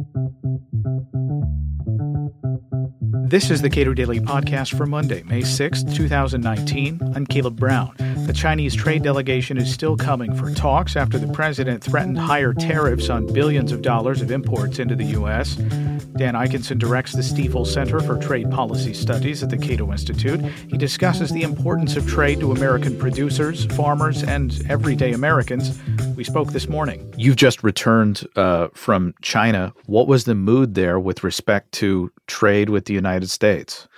Thank 0.00 0.14
you. 0.14 0.39
This 3.30 3.48
is 3.48 3.62
the 3.62 3.70
Cato 3.70 3.94
Daily 3.94 4.18
Podcast 4.18 4.76
for 4.76 4.86
Monday, 4.86 5.22
May 5.22 5.42
6, 5.42 5.84
2019. 5.84 6.98
I'm 7.14 7.24
Caleb 7.24 7.54
Brown. 7.54 7.94
The 8.26 8.32
Chinese 8.32 8.74
trade 8.74 9.04
delegation 9.04 9.56
is 9.56 9.72
still 9.72 9.96
coming 9.96 10.34
for 10.34 10.52
talks 10.52 10.96
after 10.96 11.16
the 11.16 11.32
president 11.32 11.84
threatened 11.84 12.18
higher 12.18 12.52
tariffs 12.52 13.08
on 13.08 13.32
billions 13.32 13.70
of 13.70 13.82
dollars 13.82 14.20
of 14.20 14.32
imports 14.32 14.80
into 14.80 14.96
the 14.96 15.04
U.S. 15.04 15.54
Dan 16.16 16.34
Ikenson 16.34 16.78
directs 16.78 17.12
the 17.12 17.22
Stiefel 17.22 17.64
Center 17.64 18.00
for 18.00 18.18
Trade 18.18 18.50
Policy 18.50 18.92
Studies 18.92 19.44
at 19.44 19.50
the 19.50 19.56
Cato 19.56 19.92
Institute. 19.92 20.40
He 20.68 20.76
discusses 20.76 21.30
the 21.30 21.42
importance 21.42 21.96
of 21.96 22.08
trade 22.08 22.40
to 22.40 22.50
American 22.50 22.98
producers, 22.98 23.64
farmers, 23.76 24.22
and 24.24 24.60
everyday 24.68 25.12
Americans. 25.12 25.78
We 26.16 26.24
spoke 26.24 26.52
this 26.52 26.68
morning. 26.68 27.14
You've 27.16 27.36
just 27.36 27.62
returned 27.62 28.26
uh, 28.36 28.68
from 28.74 29.14
China. 29.22 29.72
What 29.86 30.08
was 30.08 30.24
the 30.24 30.34
mood 30.34 30.74
there 30.74 31.00
with 31.00 31.24
respect 31.24 31.72
to 31.72 32.12
trade 32.26 32.68
with 32.68 32.84
the 32.84 32.94
United 32.94 33.19
States? 33.28 33.88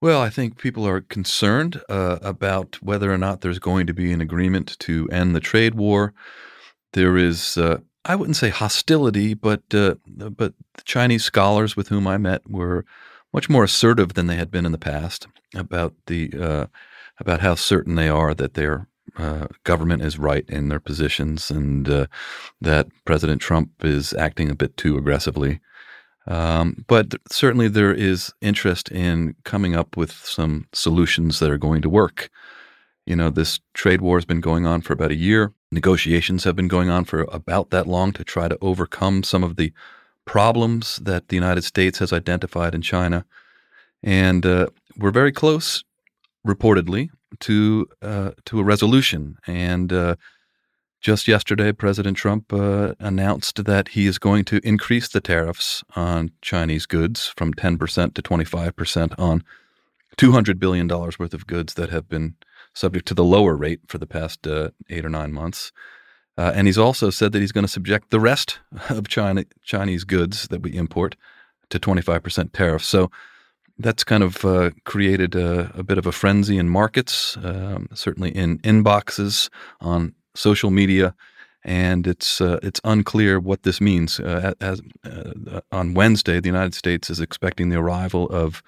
Well, 0.00 0.20
I 0.20 0.28
think 0.28 0.58
people 0.58 0.86
are 0.86 1.00
concerned 1.00 1.80
uh, 1.88 2.18
about 2.20 2.82
whether 2.82 3.12
or 3.12 3.18
not 3.18 3.40
there's 3.40 3.58
going 3.58 3.86
to 3.86 3.94
be 3.94 4.12
an 4.12 4.20
agreement 4.20 4.78
to 4.80 5.08
end 5.10 5.34
the 5.34 5.40
trade 5.40 5.74
war. 5.74 6.12
There 6.92 7.16
is, 7.16 7.56
uh, 7.56 7.78
I 8.04 8.16
wouldn't 8.16 8.36
say 8.36 8.50
hostility, 8.50 9.34
but 9.34 9.62
uh, 9.72 9.94
but 10.06 10.52
the 10.74 10.82
Chinese 10.84 11.24
scholars 11.24 11.76
with 11.76 11.88
whom 11.88 12.06
I 12.06 12.18
met 12.18 12.48
were 12.50 12.84
much 13.32 13.48
more 13.48 13.64
assertive 13.64 14.14
than 14.14 14.26
they 14.26 14.36
had 14.36 14.50
been 14.50 14.66
in 14.66 14.72
the 14.72 14.78
past 14.78 15.26
about 15.54 15.94
the 16.06 16.32
uh, 16.38 16.66
about 17.18 17.40
how 17.40 17.54
certain 17.54 17.94
they 17.94 18.08
are 18.08 18.34
that 18.34 18.54
their 18.54 18.88
uh, 19.16 19.46
government 19.64 20.02
is 20.02 20.18
right 20.18 20.44
in 20.48 20.68
their 20.68 20.80
positions 20.80 21.50
and 21.50 21.88
uh, 21.88 22.06
that 22.60 22.88
President 23.04 23.40
Trump 23.40 23.70
is 23.84 24.12
acting 24.14 24.50
a 24.50 24.54
bit 24.54 24.76
too 24.76 24.96
aggressively. 24.96 25.60
Um, 26.26 26.84
but 26.86 27.14
certainly 27.30 27.68
there 27.68 27.92
is 27.92 28.32
interest 28.40 28.90
in 28.90 29.34
coming 29.44 29.76
up 29.76 29.96
with 29.96 30.12
some 30.12 30.66
solutions 30.72 31.38
that 31.38 31.50
are 31.50 31.58
going 31.58 31.82
to 31.82 31.90
work. 31.90 32.30
You 33.06 33.16
know, 33.16 33.28
this 33.28 33.60
trade 33.74 34.00
war 34.00 34.16
has 34.16 34.24
been 34.24 34.40
going 34.40 34.64
on 34.66 34.80
for 34.80 34.94
about 34.94 35.10
a 35.10 35.16
year. 35.16 35.52
Negotiations 35.70 36.44
have 36.44 36.56
been 36.56 36.68
going 36.68 36.88
on 36.88 37.04
for 37.04 37.26
about 37.30 37.70
that 37.70 37.86
long 37.86 38.12
to 38.12 38.24
try 38.24 38.48
to 38.48 38.58
overcome 38.62 39.22
some 39.22 39.44
of 39.44 39.56
the 39.56 39.72
problems 40.24 40.96
that 41.02 41.28
the 41.28 41.36
United 41.36 41.64
States 41.64 41.98
has 41.98 42.12
identified 42.12 42.74
in 42.74 42.80
China. 42.80 43.26
And 44.02 44.46
uh, 44.46 44.68
we're 44.96 45.10
very 45.10 45.32
close, 45.32 45.84
reportedly, 46.46 47.10
to 47.40 47.86
uh, 48.00 48.30
to 48.46 48.60
a 48.60 48.64
resolution. 48.64 49.36
And 49.46 49.92
uh, 49.92 50.16
just 51.04 51.28
yesterday, 51.28 51.70
President 51.70 52.16
Trump 52.16 52.50
uh, 52.50 52.94
announced 52.98 53.66
that 53.66 53.88
he 53.88 54.06
is 54.06 54.18
going 54.18 54.42
to 54.46 54.58
increase 54.66 55.06
the 55.06 55.20
tariffs 55.20 55.84
on 55.94 56.30
Chinese 56.40 56.86
goods 56.86 57.30
from 57.36 57.52
10% 57.52 58.14
to 58.14 58.22
25% 58.22 59.14
on 59.18 59.44
$200 60.16 60.58
billion 60.58 60.88
worth 60.88 61.34
of 61.34 61.46
goods 61.46 61.74
that 61.74 61.90
have 61.90 62.08
been 62.08 62.36
subject 62.72 63.06
to 63.06 63.12
the 63.12 63.22
lower 63.22 63.54
rate 63.54 63.80
for 63.86 63.98
the 63.98 64.06
past 64.06 64.46
uh, 64.46 64.70
eight 64.88 65.04
or 65.04 65.10
nine 65.10 65.30
months. 65.30 65.72
Uh, 66.38 66.52
and 66.54 66.66
he's 66.66 66.78
also 66.78 67.10
said 67.10 67.32
that 67.32 67.40
he's 67.40 67.52
going 67.52 67.66
to 67.66 67.70
subject 67.70 68.08
the 68.08 68.18
rest 68.18 68.60
of 68.88 69.06
China, 69.06 69.44
Chinese 69.62 70.04
goods 70.04 70.48
that 70.48 70.62
we 70.62 70.74
import 70.74 71.16
to 71.68 71.78
25% 71.78 72.50
tariffs. 72.54 72.86
So 72.86 73.10
that's 73.76 74.04
kind 74.04 74.22
of 74.22 74.42
uh, 74.42 74.70
created 74.84 75.34
a, 75.34 75.70
a, 75.74 75.82
bit 75.82 75.98
of 75.98 76.06
a 76.06 76.12
frenzy 76.12 76.56
in 76.56 76.70
markets, 76.70 77.36
um, 77.42 77.88
certainly 77.92 78.30
in 78.30 78.58
inboxes 78.60 79.50
on 79.82 80.14
social 80.34 80.70
media, 80.70 81.14
and 81.62 82.06
it's 82.06 82.40
uh, 82.40 82.58
it's 82.62 82.80
unclear 82.84 83.40
what 83.40 83.62
this 83.62 83.80
means. 83.80 84.20
Uh, 84.20 84.54
as 84.60 84.82
uh, 85.04 85.60
on 85.72 85.94
Wednesday, 85.94 86.40
the 86.40 86.48
United 86.48 86.74
States 86.74 87.10
is 87.10 87.20
expecting 87.20 87.70
the 87.70 87.78
arrival 87.78 88.28
of 88.28 88.62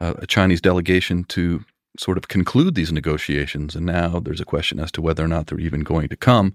uh, 0.00 0.14
a 0.18 0.26
Chinese 0.26 0.60
delegation 0.60 1.24
to 1.24 1.64
sort 1.98 2.18
of 2.18 2.28
conclude 2.28 2.74
these 2.74 2.92
negotiations, 2.92 3.74
and 3.74 3.86
now 3.86 4.20
there's 4.20 4.40
a 4.40 4.44
question 4.44 4.78
as 4.78 4.92
to 4.92 5.02
whether 5.02 5.24
or 5.24 5.28
not 5.28 5.46
they're 5.46 5.60
even 5.60 5.82
going 5.82 6.08
to 6.08 6.16
come. 6.16 6.54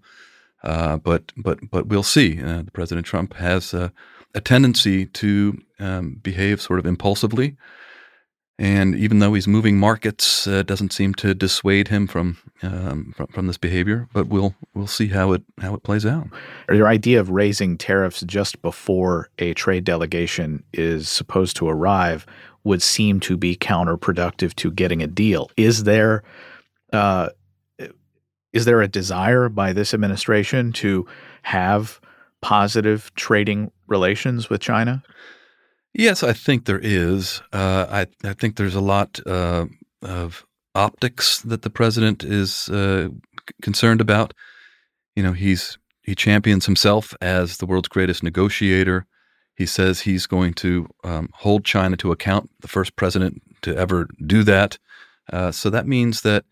Uh, 0.63 0.97
but 0.97 1.31
but 1.35 1.59
but 1.71 1.87
we'll 1.87 2.03
see. 2.03 2.41
Uh, 2.41 2.63
President 2.73 3.07
Trump 3.07 3.33
has 3.33 3.73
a 3.73 3.91
tendency 4.41 5.05
to 5.07 5.57
um, 5.79 6.19
behave 6.21 6.61
sort 6.61 6.79
of 6.79 6.85
impulsively. 6.85 7.57
And 8.61 8.93
even 8.93 9.17
though 9.17 9.33
he's 9.33 9.47
moving 9.47 9.79
markets, 9.79 10.45
uh, 10.45 10.61
doesn't 10.61 10.93
seem 10.93 11.15
to 11.15 11.33
dissuade 11.33 11.87
him 11.87 12.05
from, 12.05 12.37
um, 12.61 13.11
from, 13.17 13.25
from 13.25 13.47
this 13.47 13.57
behavior. 13.57 14.07
But 14.13 14.27
we'll 14.27 14.53
we'll 14.75 14.85
see 14.85 15.07
how 15.07 15.31
it 15.31 15.41
how 15.59 15.73
it 15.73 15.81
plays 15.81 16.05
out. 16.05 16.27
Your 16.69 16.87
idea 16.87 17.19
of 17.19 17.31
raising 17.31 17.75
tariffs 17.75 18.21
just 18.21 18.61
before 18.61 19.29
a 19.39 19.55
trade 19.55 19.83
delegation 19.83 20.63
is 20.73 21.09
supposed 21.09 21.55
to 21.55 21.67
arrive 21.67 22.27
would 22.63 22.83
seem 22.83 23.19
to 23.21 23.35
be 23.35 23.55
counterproductive 23.55 24.53
to 24.57 24.69
getting 24.69 25.01
a 25.01 25.07
deal. 25.07 25.49
Is 25.57 25.85
there 25.85 26.21
uh, 26.93 27.29
is 28.53 28.65
there 28.65 28.81
a 28.83 28.87
desire 28.87 29.49
by 29.49 29.73
this 29.73 29.91
administration 29.91 30.71
to 30.73 31.07
have 31.41 31.99
positive 32.41 33.11
trading 33.15 33.71
relations 33.87 34.51
with 34.51 34.61
China? 34.61 35.01
Yes, 35.93 36.23
I 36.23 36.33
think 36.33 36.65
there 36.65 36.79
is. 36.81 37.41
Uh, 37.51 37.85
I, 37.89 38.07
I 38.27 38.33
think 38.33 38.55
there's 38.55 38.75
a 38.75 38.81
lot 38.81 39.19
uh, 39.25 39.65
of 40.01 40.45
optics 40.73 41.39
that 41.41 41.63
the 41.63 41.69
president 41.69 42.23
is 42.23 42.69
uh, 42.69 43.09
concerned 43.61 44.01
about. 44.01 44.33
You 45.15 45.23
know, 45.23 45.33
he's 45.33 45.77
he 46.01 46.15
champions 46.15 46.65
himself 46.65 47.13
as 47.21 47.57
the 47.57 47.65
world's 47.65 47.89
greatest 47.89 48.23
negotiator. 48.23 49.05
He 49.55 49.65
says 49.65 50.01
he's 50.01 50.25
going 50.27 50.53
to 50.55 50.87
um, 51.03 51.29
hold 51.33 51.65
China 51.65 51.97
to 51.97 52.11
account, 52.11 52.49
the 52.61 52.67
first 52.67 52.95
president 52.95 53.41
to 53.61 53.75
ever 53.75 54.07
do 54.25 54.43
that. 54.43 54.79
Uh, 55.31 55.51
so 55.51 55.69
that 55.69 55.87
means 55.87 56.21
that 56.21 56.45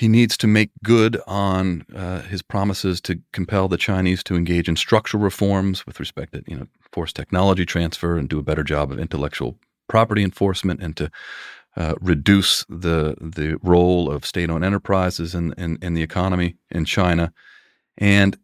he 0.00 0.08
needs 0.08 0.38
to 0.38 0.46
make 0.46 0.70
good 0.82 1.20
on 1.26 1.84
uh, 1.94 2.22
his 2.22 2.40
promises 2.40 3.02
to 3.02 3.20
compel 3.34 3.68
the 3.68 3.76
Chinese 3.76 4.22
to 4.24 4.34
engage 4.34 4.66
in 4.66 4.74
structural 4.74 5.22
reforms 5.22 5.84
with 5.84 6.00
respect 6.00 6.32
to 6.32 6.42
you 6.46 6.56
know 6.56 6.66
force 6.90 7.12
technology 7.12 7.66
transfer 7.66 8.16
and 8.16 8.30
do 8.30 8.38
a 8.38 8.42
better 8.42 8.64
job 8.64 8.90
of 8.90 8.98
intellectual 8.98 9.58
property 9.90 10.24
enforcement 10.24 10.82
and 10.82 10.96
to 10.96 11.10
uh, 11.76 11.94
reduce 12.00 12.64
the 12.70 13.14
the 13.20 13.58
role 13.62 14.10
of 14.10 14.24
state-owned 14.24 14.64
enterprises 14.64 15.34
in, 15.34 15.52
in, 15.58 15.78
in 15.82 15.92
the 15.92 16.02
economy 16.02 16.56
in 16.70 16.86
China. 16.86 17.30
And 17.98 18.38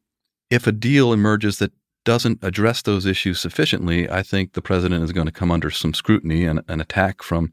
if 0.50 0.66
a 0.66 0.72
deal 0.72 1.10
emerges 1.10 1.58
that 1.60 1.72
doesn't 2.04 2.38
address 2.42 2.82
those 2.82 3.06
issues 3.06 3.40
sufficiently, 3.40 4.10
I 4.10 4.22
think 4.22 4.52
the 4.52 4.60
president 4.60 5.04
is 5.04 5.12
going 5.12 5.26
to 5.26 5.32
come 5.32 5.50
under 5.50 5.70
some 5.70 5.94
scrutiny 5.94 6.44
and 6.44 6.60
an 6.68 6.82
attack 6.82 7.22
from, 7.22 7.50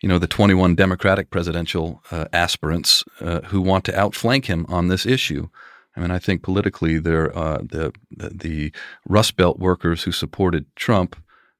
you 0.00 0.08
know, 0.08 0.18
the 0.18 0.26
21 0.26 0.74
Democratic 0.74 1.30
presidential 1.30 2.02
uh, 2.10 2.26
aspirants 2.32 3.04
uh, 3.20 3.40
who 3.42 3.60
want 3.60 3.84
to 3.84 3.98
outflank 3.98 4.46
him 4.46 4.64
on 4.68 4.88
this 4.88 5.04
issue. 5.04 5.48
I 5.96 6.00
mean, 6.00 6.10
I 6.10 6.18
think 6.18 6.42
politically, 6.42 6.98
there 6.98 7.36
uh, 7.36 7.58
the, 7.58 7.92
the 8.10 8.72
Rust 9.06 9.36
Belt 9.36 9.58
workers 9.58 10.04
who 10.04 10.12
supported 10.12 10.64
Trump, 10.76 11.16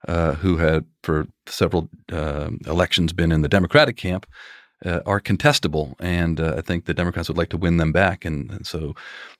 uh, 0.08 0.34
who 0.34 0.56
had 0.56 0.86
for 1.02 1.26
several 1.46 1.90
uh, 2.10 2.50
elections 2.66 3.12
been 3.12 3.32
in 3.32 3.42
the 3.42 3.48
Democratic 3.48 3.96
camp, 3.96 4.26
uh, 4.84 5.00
are 5.04 5.20
contestable, 5.20 5.94
and 6.00 6.40
uh, 6.40 6.54
I 6.56 6.62
think 6.62 6.86
the 6.86 6.94
Democrats 6.94 7.28
would 7.28 7.36
like 7.36 7.50
to 7.50 7.58
win 7.58 7.76
them 7.76 7.92
back, 7.92 8.24
and, 8.24 8.50
and 8.50 8.66
so 8.66 8.94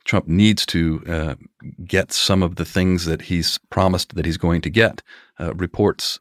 Trump 0.05 0.29
needs 0.29 0.67
to 0.67 1.39
get 1.87 2.13
some 2.13 2.43
of 2.43 2.57
the 2.57 2.67
things 2.67 3.07
that 3.07 3.23
he's 3.23 3.57
promised 3.71 4.17
that 4.17 4.27
he's 4.27 4.37
going 4.37 4.61
to 4.61 4.71
get. 4.71 5.03
reports 5.39 6.21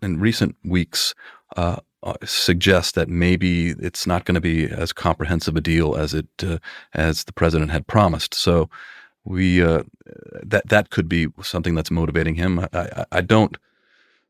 in 0.00 0.20
recent 0.20 0.56
weeks 0.64 1.14
uh, 1.56 1.76
suggest 2.24 2.94
that 2.94 3.08
maybe 3.08 3.70
it's 3.70 4.06
not 4.06 4.24
going 4.24 4.34
to 4.34 4.40
be 4.40 4.66
as 4.66 4.92
comprehensive 4.92 5.56
a 5.56 5.60
deal 5.60 5.96
as 5.96 6.14
it 6.14 6.26
uh, 6.42 6.58
as 6.92 7.24
the 7.24 7.32
president 7.32 7.70
had 7.70 7.86
promised. 7.86 8.34
So 8.34 8.68
we 9.24 9.62
uh, 9.62 9.84
that 10.42 10.68
that 10.68 10.90
could 10.90 11.08
be 11.08 11.28
something 11.42 11.74
that's 11.74 11.90
motivating 11.90 12.34
him. 12.34 12.60
I, 12.60 12.68
I, 12.72 13.04
I 13.12 13.20
don't 13.20 13.56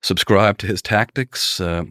subscribe 0.03 0.59
to 0.59 0.67
his 0.67 0.83
tactics. 0.83 1.61
Uh, 1.61 1.85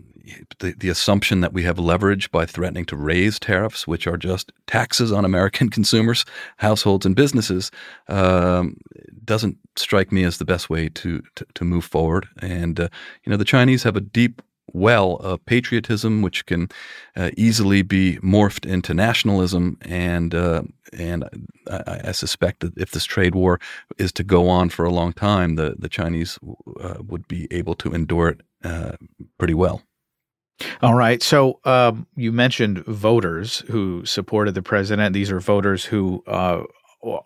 the, 0.60 0.74
the 0.78 0.88
assumption 0.88 1.42
that 1.42 1.52
we 1.52 1.64
have 1.64 1.78
leverage 1.78 2.32
by 2.32 2.46
threatening 2.46 2.86
to 2.86 2.96
raise 2.96 3.38
tariffs, 3.40 3.86
which 3.86 4.08
are 4.08 4.16
just 4.16 4.54
taxes 4.68 5.12
on 5.12 5.26
American 5.26 5.70
consumers, 5.78 6.24
households, 6.58 7.06
and 7.06 7.16
businesses, 7.16 7.72
um, 8.08 8.78
doesn't 9.26 9.58
strike 9.76 10.14
me 10.14 10.24
as 10.24 10.38
the 10.38 10.46
best 10.46 10.70
way 10.70 10.88
to 10.90 11.22
to, 11.36 11.46
to 11.56 11.66
move 11.66 11.84
forward. 11.84 12.28
And 12.42 12.80
uh, 12.80 12.90
you 13.26 13.32
know, 13.32 13.38
the 13.38 13.46
Chinese 13.46 13.84
have 13.84 13.98
a 13.98 14.02
deep 14.02 14.42
well 14.72 15.16
of 15.18 15.46
patriotism, 15.46 16.22
which 16.22 16.46
can 16.46 16.70
uh, 17.16 17.32
easily 17.38 17.82
be 17.82 18.18
morphed 18.18 18.66
into 18.66 18.94
nationalism. 18.94 19.78
And 19.82 20.34
uh, 20.34 20.64
and 20.92 21.24
I, 21.70 22.02
I, 22.06 22.12
suspect 22.12 22.60
that 22.62 22.78
if 22.78 22.92
this 22.92 23.06
trade 23.06 23.36
war 23.36 23.60
is 23.98 24.12
to 24.14 24.24
go 24.24 24.48
on 24.48 24.70
for 24.70 24.86
a 24.86 24.92
long 24.92 25.14
time, 25.14 25.56
the 25.56 25.76
the 25.78 25.90
Chinese 25.90 26.40
uh, 26.80 26.96
would 27.00 27.28
be 27.28 27.48
able 27.52 27.76
to 27.76 27.94
endure 27.94 28.30
it 28.30 28.42
uh, 28.64 28.94
pretty 29.38 29.54
well. 29.54 29.82
All 30.82 30.94
right. 30.94 31.22
So 31.22 31.60
um, 31.66 32.08
you 32.16 32.32
mentioned 32.32 32.86
voters 32.86 33.60
who 33.70 34.06
supported 34.06 34.54
the 34.54 34.62
president. 34.62 35.14
These 35.14 35.32
are 35.32 35.40
voters 35.40 35.84
who 35.84 36.24
uh, 36.28 36.64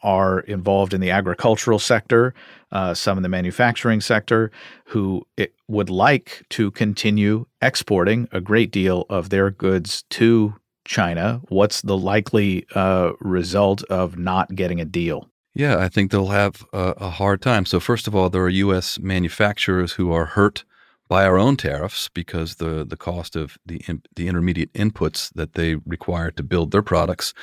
are 0.04 0.40
involved 0.42 0.94
in 0.94 1.02
the 1.02 1.12
agricultural 1.12 1.80
sector, 1.80 2.34
uh, 2.72 2.94
some 2.94 3.18
in 3.18 3.24
the 3.24 3.30
manufacturing 3.30 4.02
sector, 4.02 4.52
who 4.86 5.26
would 5.68 5.90
like 5.90 6.44
to 6.50 6.72
continue 6.72 7.46
exporting 7.62 8.28
a 8.32 8.42
great 8.42 8.72
deal 8.72 9.06
of 9.10 9.30
their 9.30 9.50
goods 9.50 10.04
to 10.10 10.56
China. 10.86 11.42
What's 11.50 11.82
the 11.82 11.98
likely 11.98 12.66
uh, 12.74 13.12
result 13.20 13.84
of 13.84 14.18
not 14.18 14.56
getting 14.56 14.80
a 14.80 14.86
deal? 14.86 15.30
Yeah, 15.54 15.78
I 15.80 15.90
think 15.90 16.12
they'll 16.12 16.28
have 16.28 16.66
a, 16.72 16.94
a 16.98 17.10
hard 17.10 17.42
time. 17.42 17.66
So, 17.66 17.80
first 17.80 18.08
of 18.08 18.16
all, 18.16 18.30
there 18.30 18.44
are 18.44 18.50
U.S. 18.50 19.00
manufacturers 19.00 19.94
who 19.94 20.12
are 20.12 20.26
hurt 20.26 20.64
by 21.08 21.26
our 21.26 21.38
own 21.38 21.56
tariffs 21.56 22.10
because 22.10 22.56
the 22.56 22.86
the 22.86 22.98
cost 22.98 23.36
of 23.36 23.58
the 23.66 23.82
in, 23.88 24.02
the 24.16 24.28
intermediate 24.28 24.74
inputs 24.74 25.32
that 25.34 25.54
they 25.54 25.76
require 25.86 26.32
to 26.32 26.44
build 26.44 26.72
their 26.72 26.82
products 26.82 27.34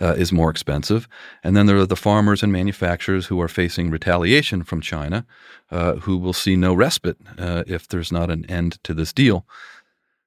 uh, 0.00 0.14
is 0.16 0.32
more 0.32 0.50
expensive, 0.50 1.08
and 1.44 1.56
then 1.56 1.66
there 1.66 1.76
are 1.76 1.86
the 1.86 1.96
farmers 1.96 2.42
and 2.42 2.52
manufacturers 2.52 3.26
who 3.26 3.40
are 3.40 3.48
facing 3.48 3.90
retaliation 3.90 4.62
from 4.62 4.80
China, 4.80 5.26
uh, 5.70 5.94
who 5.96 6.16
will 6.16 6.32
see 6.32 6.56
no 6.56 6.74
respite 6.74 7.18
uh, 7.38 7.64
if 7.66 7.86
there's 7.88 8.12
not 8.12 8.30
an 8.30 8.44
end 8.46 8.82
to 8.84 8.94
this 8.94 9.12
deal. 9.12 9.46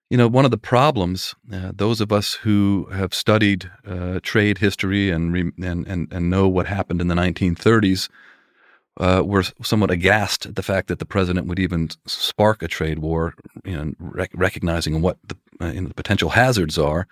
You 0.10 0.18
know, 0.18 0.28
one 0.28 0.46
of 0.46 0.52
the 0.52 0.58
problems, 0.58 1.34
uh, 1.52 1.72
those 1.74 2.00
of 2.00 2.12
us 2.12 2.36
who 2.36 2.88
have 2.94 3.16
studied 3.16 3.72
uh, 3.88 4.20
trade 4.22 4.60
history 4.60 5.10
and, 5.10 5.34
re- 5.34 5.52
and 5.64 5.88
and 5.88 6.14
and 6.14 6.30
know 6.30 6.48
what 6.48 6.68
happened 6.68 7.02
in 7.02 7.08
the 7.08 7.16
1930s 7.16 8.10
uh, 8.98 9.24
were 9.26 9.44
somewhat 9.62 9.92
aghast 9.92 10.46
at 10.46 10.56
the 10.56 10.64
fact 10.64 10.88
that 10.88 11.00
the 11.00 11.06
president 11.06 11.48
would 11.48 11.60
even 11.60 11.90
spark 12.06 12.62
a 12.62 12.68
trade 12.68 13.00
war, 13.00 13.34
you 13.66 13.76
know, 13.76 13.94
rec- 14.00 14.32
recognizing 14.36 15.02
what 15.02 15.18
the, 15.28 15.36
uh, 15.62 15.72
you 15.72 15.82
know, 15.82 15.88
the, 15.88 15.94
potential 15.94 16.30
hazards 16.30 16.78
are. 16.78 17.08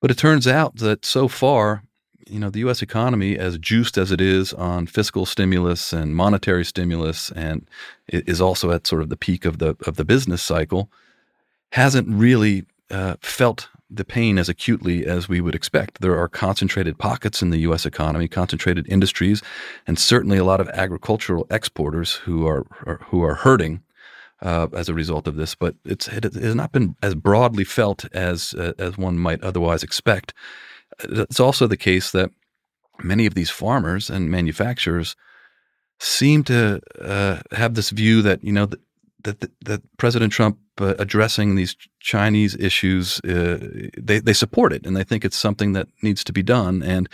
But 0.00 0.10
it 0.10 0.18
turns 0.18 0.46
out 0.46 0.76
that 0.76 1.04
so 1.04 1.28
far, 1.28 1.82
you 2.26 2.40
know, 2.40 2.50
the 2.50 2.60
U.S. 2.60 2.82
economy, 2.82 3.36
as 3.36 3.58
juiced 3.58 3.98
as 3.98 4.10
it 4.10 4.20
is 4.20 4.52
on 4.54 4.86
fiscal 4.86 5.26
stimulus 5.26 5.92
and 5.92 6.16
monetary 6.16 6.64
stimulus, 6.64 7.30
and 7.32 7.68
is 8.08 8.40
also 8.40 8.70
at 8.70 8.86
sort 8.86 9.02
of 9.02 9.10
the 9.10 9.16
peak 9.16 9.44
of 9.44 9.58
the 9.58 9.76
of 9.86 9.96
the 9.96 10.04
business 10.04 10.42
cycle, 10.42 10.90
hasn't 11.72 12.08
really 12.08 12.64
uh, 12.90 13.16
felt 13.20 13.68
the 13.88 14.04
pain 14.04 14.38
as 14.38 14.48
acutely 14.48 15.06
as 15.06 15.28
we 15.28 15.40
would 15.40 15.54
expect. 15.54 16.00
There 16.00 16.18
are 16.18 16.28
concentrated 16.28 16.98
pockets 16.98 17.42
in 17.42 17.50
the 17.50 17.58
U.S. 17.58 17.86
economy, 17.86 18.28
concentrated 18.28 18.86
industries, 18.88 19.42
and 19.86 19.98
certainly 19.98 20.38
a 20.38 20.44
lot 20.44 20.60
of 20.60 20.68
agricultural 20.70 21.46
exporters 21.50 22.14
who 22.14 22.46
are, 22.46 22.66
are 22.84 23.00
who 23.08 23.22
are 23.22 23.34
hurting 23.34 23.82
uh, 24.42 24.68
as 24.72 24.88
a 24.88 24.94
result 24.94 25.28
of 25.28 25.36
this. 25.36 25.54
But 25.54 25.76
it's 25.84 26.08
it 26.08 26.24
has 26.24 26.54
not 26.54 26.72
been 26.72 26.96
as 27.02 27.14
broadly 27.14 27.64
felt 27.64 28.04
as 28.12 28.54
uh, 28.54 28.72
as 28.78 28.98
one 28.98 29.18
might 29.18 29.42
otherwise 29.42 29.82
expect. 29.82 30.34
It's 31.00 31.40
also 31.40 31.66
the 31.66 31.76
case 31.76 32.10
that 32.10 32.30
many 33.02 33.26
of 33.26 33.34
these 33.34 33.50
farmers 33.50 34.10
and 34.10 34.30
manufacturers 34.30 35.16
seem 35.98 36.44
to 36.44 36.80
uh, 37.00 37.40
have 37.52 37.74
this 37.74 37.90
view 37.90 38.22
that 38.22 38.42
you 38.42 38.52
know 38.52 38.68
that 39.26 39.50
that 39.64 39.82
President 39.96 40.32
Trump 40.32 40.58
uh, 40.80 40.94
addressing 40.98 41.54
these 41.56 41.76
Chinese 42.00 42.56
issues, 42.56 43.20
uh, 43.20 43.58
they 43.98 44.20
they 44.20 44.32
support 44.32 44.72
it 44.72 44.86
and 44.86 44.96
they 44.96 45.04
think 45.04 45.24
it's 45.24 45.36
something 45.36 45.74
that 45.74 45.88
needs 46.02 46.24
to 46.24 46.32
be 46.32 46.42
done, 46.42 46.82
and 46.82 47.08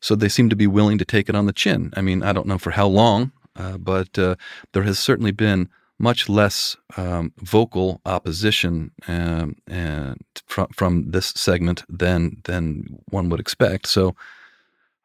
so 0.00 0.14
they 0.16 0.28
seem 0.28 0.48
to 0.48 0.56
be 0.56 0.66
willing 0.66 0.98
to 0.98 1.04
take 1.04 1.28
it 1.28 1.34
on 1.34 1.46
the 1.46 1.52
chin. 1.52 1.92
I 1.96 2.00
mean, 2.02 2.22
I 2.22 2.32
don't 2.32 2.46
know 2.46 2.58
for 2.58 2.72
how 2.72 2.86
long, 2.86 3.32
uh, 3.56 3.78
but 3.78 4.18
uh, 4.18 4.36
there 4.72 4.84
has 4.84 4.98
certainly 4.98 5.32
been 5.32 5.68
much 5.98 6.28
less 6.28 6.76
um, 6.96 7.32
vocal 7.38 8.00
opposition 8.04 8.90
um, 9.08 9.56
and 9.66 10.20
from 10.46 10.68
from 10.68 11.10
this 11.10 11.32
segment 11.36 11.84
than 11.88 12.40
than 12.44 13.00
one 13.10 13.28
would 13.28 13.40
expect. 13.40 13.86
So. 13.86 14.14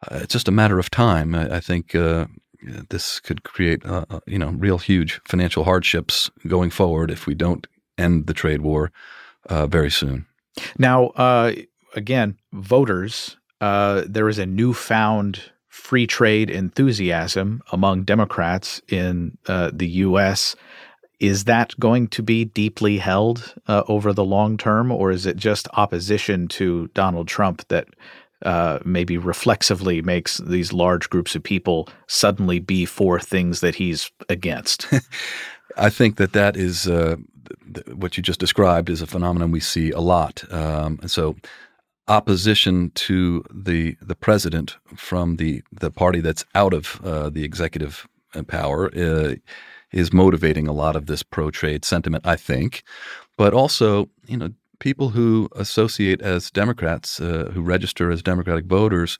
Uh, 0.09 0.21
it's 0.23 0.33
just 0.33 0.47
a 0.47 0.51
matter 0.51 0.79
of 0.79 0.89
time. 0.89 1.35
I, 1.35 1.57
I 1.57 1.59
think 1.59 1.93
uh, 1.93 2.25
this 2.89 3.19
could 3.19 3.43
create, 3.43 3.85
uh, 3.85 4.05
uh, 4.09 4.19
you 4.25 4.37
know, 4.37 4.49
real 4.49 4.77
huge 4.77 5.21
financial 5.25 5.63
hardships 5.63 6.29
going 6.47 6.69
forward 6.69 7.11
if 7.11 7.25
we 7.27 7.35
don't 7.35 7.67
end 7.97 8.27
the 8.27 8.33
trade 8.33 8.61
war 8.61 8.91
uh, 9.47 9.67
very 9.67 9.91
soon. 9.91 10.25
Now, 10.77 11.07
uh, 11.09 11.53
again, 11.95 12.37
voters, 12.53 13.37
uh, 13.59 14.03
there 14.07 14.29
is 14.29 14.39
a 14.39 14.45
newfound 14.45 15.51
free 15.67 16.05
trade 16.05 16.49
enthusiasm 16.49 17.61
among 17.71 18.03
Democrats 18.03 18.81
in 18.89 19.37
uh, 19.47 19.71
the 19.73 19.87
U.S. 19.87 20.55
Is 21.19 21.45
that 21.45 21.79
going 21.79 22.07
to 22.09 22.23
be 22.23 22.45
deeply 22.45 22.97
held 22.97 23.53
over 23.67 24.11
the 24.11 24.25
long 24.25 24.57
term, 24.57 24.91
or 24.91 25.11
is 25.11 25.25
it 25.25 25.37
just 25.37 25.67
opposition 25.73 26.47
to 26.49 26.87
Donald 26.93 27.27
Trump 27.27 27.67
that 27.67 27.87
uh, 28.43 28.79
maybe 28.83 29.17
reflexively 29.17 30.01
makes 30.01 30.37
these 30.37 30.73
large 30.73 31.09
groups 31.09 31.35
of 31.35 31.43
people 31.43 31.87
suddenly 32.07 32.59
be 32.59 32.85
for 32.85 33.19
things 33.19 33.61
that 33.61 33.75
he's 33.75 34.11
against. 34.29 34.87
I 35.77 35.89
think 35.89 36.17
that 36.17 36.33
that 36.33 36.57
is 36.57 36.87
uh, 36.87 37.15
th- 37.73 37.87
what 37.87 38.17
you 38.17 38.23
just 38.23 38.39
described 38.39 38.89
is 38.89 39.01
a 39.01 39.07
phenomenon 39.07 39.51
we 39.51 39.59
see 39.59 39.91
a 39.91 39.99
lot. 39.99 40.43
Um, 40.51 40.99
and 41.01 41.11
so, 41.11 41.35
opposition 42.07 42.91
to 42.95 43.43
the 43.53 43.95
the 44.01 44.15
president 44.15 44.77
from 44.95 45.37
the 45.37 45.63
the 45.71 45.91
party 45.91 46.19
that's 46.19 46.45
out 46.55 46.73
of 46.73 46.99
uh, 47.03 47.29
the 47.29 47.43
executive 47.43 48.07
uh, 48.33 48.43
power 48.43 48.91
uh, 48.95 49.35
is 49.91 50.11
motivating 50.11 50.67
a 50.67 50.73
lot 50.73 50.95
of 50.95 51.05
this 51.05 51.23
pro 51.23 51.51
trade 51.51 51.85
sentiment. 51.85 52.25
I 52.25 52.35
think, 52.35 52.83
but 53.37 53.53
also 53.53 54.09
you 54.27 54.37
know 54.37 54.49
people 54.81 55.09
who 55.09 55.47
associate 55.55 56.21
as 56.21 56.51
Democrats, 56.51 57.21
uh, 57.21 57.51
who 57.53 57.61
register 57.61 58.11
as 58.11 58.21
Democratic 58.21 58.65
voters, 58.65 59.19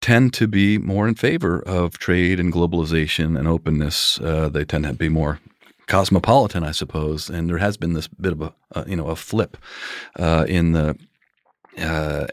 tend 0.00 0.32
to 0.34 0.46
be 0.46 0.78
more 0.78 1.08
in 1.08 1.16
favor 1.16 1.60
of 1.66 1.98
trade 1.98 2.38
and 2.38 2.52
globalization 2.52 3.36
and 3.36 3.48
openness. 3.48 4.20
Uh, 4.20 4.48
they 4.48 4.64
tend 4.64 4.84
to 4.84 4.92
be 4.92 5.08
more 5.08 5.40
cosmopolitan, 5.88 6.62
I 6.62 6.70
suppose. 6.70 7.28
And 7.28 7.48
there 7.48 7.58
has 7.58 7.76
been 7.76 7.94
this 7.94 8.06
bit 8.06 8.32
of 8.32 8.42
a, 8.42 8.54
uh, 8.76 8.84
you 8.86 8.94
know 8.94 9.08
a 9.08 9.16
flip 9.16 9.56
uh, 10.16 10.44
in 10.48 10.72
the 10.72 10.96
uh, 11.78 12.26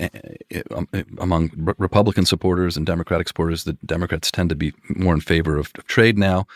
um, 0.71 0.87
among 1.19 1.51
Republican 1.77 2.25
supporters 2.25 2.75
and 2.77 2.85
Democratic 2.85 3.27
supporters, 3.27 3.63
the 3.63 3.73
Democrats 3.85 4.31
tend 4.31 4.49
to 4.49 4.55
be 4.55 4.73
more 4.89 5.13
in 5.13 5.21
favor 5.21 5.57
of, 5.57 5.71
of 5.77 5.85
trade 5.85 6.17
now 6.17 6.47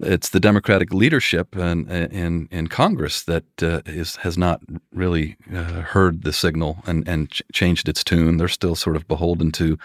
it's 0.00 0.28
the 0.28 0.40
Democratic 0.40 0.92
leadership 0.92 1.56
in 1.56 1.88
in, 1.90 2.48
in 2.50 2.68
Congress 2.68 3.22
that 3.24 3.44
uh, 3.62 3.80
is, 3.86 4.16
has 4.16 4.38
not 4.38 4.60
really 4.92 5.36
uh, 5.52 5.82
heard 5.82 6.22
the 6.22 6.32
signal 6.32 6.78
and 6.86 7.08
and 7.08 7.30
ch- 7.30 7.42
changed 7.52 7.88
its 7.88 8.04
tune. 8.04 8.36
They're 8.36 8.48
still 8.48 8.74
sort 8.74 8.96
of 8.96 9.08
beholden 9.08 9.52
to 9.52 9.78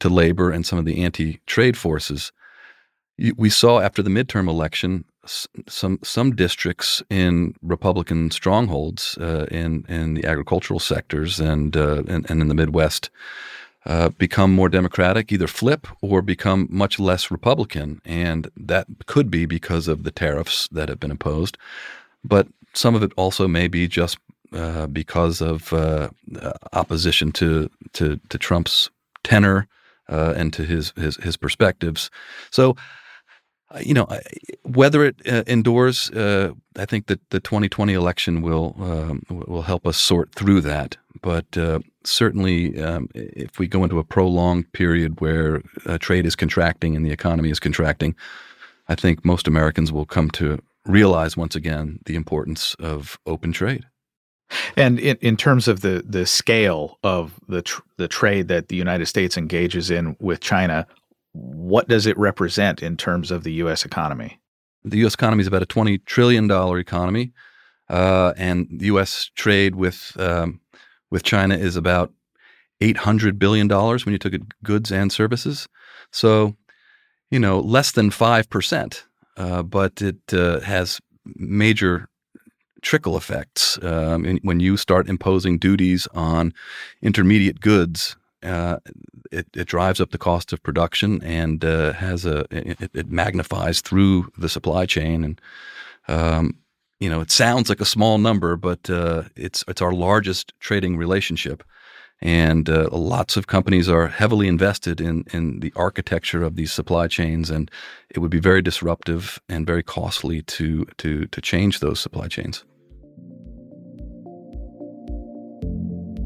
to 0.00 0.08
labor 0.08 0.50
and 0.50 0.66
some 0.66 0.78
of 0.78 0.84
the 0.84 1.04
anti-trade 1.04 1.76
forces. 1.76 2.32
We 3.36 3.50
saw 3.50 3.80
after 3.80 4.02
the 4.02 4.10
midterm 4.10 4.48
election 4.48 5.04
some 5.68 6.00
some 6.02 6.34
districts 6.34 7.02
in 7.08 7.54
Republican 7.62 8.30
strongholds 8.30 9.16
uh, 9.18 9.46
in 9.50 9.84
in 9.88 10.14
the 10.14 10.24
agricultural 10.24 10.80
sectors 10.80 11.38
and, 11.38 11.76
uh, 11.76 12.02
and 12.08 12.28
and 12.28 12.40
in 12.40 12.48
the 12.48 12.54
Midwest 12.54 13.10
uh, 13.86 14.10
become 14.10 14.52
more 14.52 14.68
Democratic, 14.68 15.32
either 15.32 15.46
flip 15.46 15.86
or 16.00 16.22
become 16.22 16.68
much 16.70 17.00
less 17.00 17.30
Republican. 17.30 18.00
And 18.04 18.50
that 18.56 18.86
could 19.06 19.30
be 19.30 19.46
because 19.46 19.88
of 19.88 20.04
the 20.04 20.10
tariffs 20.10 20.68
that 20.68 20.88
have 20.88 21.00
been 21.00 21.10
imposed. 21.10 21.58
But 22.24 22.48
some 22.74 22.94
of 22.94 23.02
it 23.02 23.12
also 23.16 23.48
may 23.48 23.68
be 23.68 23.88
just 23.88 24.18
uh, 24.52 24.86
because 24.86 25.40
of 25.40 25.72
uh, 25.72 26.10
opposition 26.72 27.32
to, 27.32 27.70
to, 27.94 28.20
to 28.28 28.38
Trump's 28.38 28.90
tenor 29.24 29.66
uh, 30.08 30.34
and 30.36 30.52
to 30.52 30.64
his, 30.64 30.92
his, 30.96 31.16
his 31.16 31.36
perspectives. 31.36 32.10
So, 32.50 32.70
uh, 32.70 32.74
you 33.80 33.94
know, 33.94 34.06
whether 34.62 35.04
it 35.04 35.16
uh, 35.26 35.44
endures, 35.46 36.10
uh, 36.10 36.52
I 36.76 36.84
think 36.84 37.06
that 37.06 37.20
the 37.30 37.40
2020 37.40 37.92
election 37.92 38.42
will 38.42 38.74
um, 38.78 39.22
will 39.30 39.62
help 39.62 39.86
us 39.86 39.96
sort 39.96 40.34
through 40.34 40.60
that. 40.62 40.96
But 41.20 41.56
uh, 41.56 41.80
certainly, 42.04 42.80
um, 42.82 43.08
if 43.14 43.58
we 43.58 43.68
go 43.68 43.84
into 43.84 43.98
a 43.98 44.04
prolonged 44.04 44.72
period 44.72 45.20
where 45.20 45.62
uh, 45.86 45.98
trade 45.98 46.26
is 46.26 46.36
contracting 46.36 46.96
and 46.96 47.06
the 47.06 47.12
economy 47.12 47.50
is 47.50 47.60
contracting, 47.60 48.14
I 48.88 48.94
think 48.94 49.24
most 49.24 49.46
Americans 49.46 49.92
will 49.92 50.06
come 50.06 50.30
to 50.32 50.58
realize 50.84 51.36
once 51.36 51.54
again 51.54 52.00
the 52.06 52.16
importance 52.16 52.74
of 52.80 53.18
open 53.26 53.52
trade. 53.52 53.86
And 54.76 54.98
in, 54.98 55.16
in 55.20 55.36
terms 55.36 55.68
of 55.68 55.80
the, 55.80 56.02
the 56.06 56.26
scale 56.26 56.98
of 57.02 57.40
the 57.48 57.62
tr- 57.62 57.82
the 57.96 58.08
trade 58.08 58.48
that 58.48 58.68
the 58.68 58.76
United 58.76 59.06
States 59.06 59.36
engages 59.36 59.90
in 59.90 60.16
with 60.20 60.40
China, 60.40 60.86
what 61.32 61.88
does 61.88 62.06
it 62.06 62.18
represent 62.18 62.82
in 62.82 62.96
terms 62.96 63.30
of 63.30 63.44
the 63.44 63.52
U.S. 63.54 63.84
economy? 63.84 64.38
The 64.84 64.98
U.S. 64.98 65.14
economy 65.14 65.40
is 65.40 65.46
about 65.46 65.62
a 65.62 65.66
twenty 65.66 65.98
trillion 65.98 66.46
dollar 66.46 66.78
economy, 66.78 67.32
uh, 67.88 68.32
and 68.36 68.68
U.S. 68.82 69.30
trade 69.34 69.76
with 69.76 70.12
um, 70.18 70.60
with 71.10 71.22
China 71.22 71.56
is 71.56 71.76
about 71.76 72.12
eight 72.80 72.98
hundred 72.98 73.38
billion 73.38 73.68
dollars 73.68 74.04
when 74.04 74.12
you 74.12 74.18
took 74.18 74.34
goods 74.62 74.90
and 74.90 75.12
services. 75.12 75.68
So, 76.10 76.56
you 77.30 77.38
know, 77.38 77.60
less 77.60 77.92
than 77.92 78.10
five 78.10 78.50
percent, 78.50 79.04
uh, 79.36 79.62
but 79.62 80.02
it 80.02 80.34
uh, 80.34 80.60
has 80.60 81.00
major 81.24 82.08
trickle 82.82 83.16
effects 83.16 83.78
um, 83.82 84.38
when 84.42 84.58
you 84.58 84.76
start 84.76 85.08
imposing 85.08 85.56
duties 85.56 86.08
on 86.14 86.52
intermediate 87.00 87.60
goods 87.60 88.16
uh, 88.42 88.78
it, 89.30 89.46
it, 89.54 89.66
drives 89.66 90.00
up 90.00 90.10
the 90.10 90.18
cost 90.18 90.52
of 90.52 90.62
production 90.62 91.22
and 91.22 91.64
uh, 91.64 91.92
has 91.92 92.26
a 92.26 92.44
it, 92.50 92.90
it, 92.94 93.10
magnifies 93.10 93.80
through 93.80 94.30
the 94.36 94.48
supply 94.48 94.86
chain 94.86 95.24
and 95.24 95.40
um, 96.08 96.56
you 97.00 97.08
know 97.08 97.20
it 97.20 97.30
sounds 97.30 97.68
like 97.68 97.80
a 97.80 97.84
small 97.86 98.18
number 98.18 98.56
but 98.56 98.88
uh, 98.90 99.24
it's 99.36 99.64
it's 99.68 99.82
our 99.82 99.92
largest 99.92 100.52
trading 100.60 100.96
relationship 100.96 101.62
and 102.20 102.70
uh, 102.70 102.88
lots 102.92 103.36
of 103.36 103.48
companies 103.48 103.88
are 103.88 104.06
heavily 104.06 104.48
invested 104.48 105.00
in 105.00 105.24
in 105.32 105.60
the 105.60 105.72
architecture 105.76 106.42
of 106.42 106.56
these 106.56 106.72
supply 106.72 107.08
chains 107.08 107.50
and 107.50 107.70
it 108.10 108.20
would 108.20 108.30
be 108.30 108.40
very 108.40 108.62
disruptive 108.62 109.40
and 109.48 109.66
very 109.66 109.82
costly 109.82 110.42
to 110.42 110.84
to 110.98 111.26
to 111.26 111.40
change 111.40 111.80
those 111.80 112.00
supply 112.00 112.28
chains. 112.28 112.64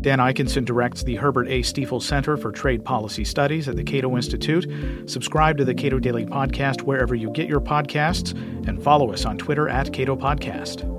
Dan 0.00 0.18
Ikenson 0.18 0.64
directs 0.64 1.02
the 1.02 1.16
Herbert 1.16 1.48
A. 1.48 1.62
Stiefel 1.62 2.00
Center 2.00 2.36
for 2.36 2.52
Trade 2.52 2.84
Policy 2.84 3.24
Studies 3.24 3.68
at 3.68 3.76
the 3.76 3.84
Cato 3.84 4.16
Institute. 4.16 5.10
Subscribe 5.10 5.56
to 5.58 5.64
the 5.64 5.74
Cato 5.74 5.98
Daily 5.98 6.24
Podcast 6.24 6.82
wherever 6.82 7.14
you 7.14 7.30
get 7.30 7.48
your 7.48 7.60
podcasts 7.60 8.32
and 8.68 8.82
follow 8.82 9.12
us 9.12 9.24
on 9.24 9.36
Twitter 9.36 9.68
at 9.68 9.92
Cato 9.92 10.16
Podcast. 10.16 10.95